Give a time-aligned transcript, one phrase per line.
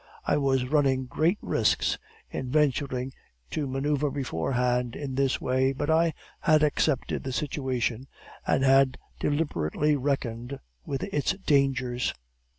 [0.25, 1.99] I was running great risks
[2.31, 3.13] in venturing
[3.51, 8.07] to manoeuvre beforehand in this way, but I had accepted the situation,
[8.47, 12.15] and had deliberately reckoned with its dangers.